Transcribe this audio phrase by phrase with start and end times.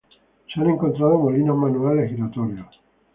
[0.51, 2.79] Se han encontrado molinos manuales giratorios.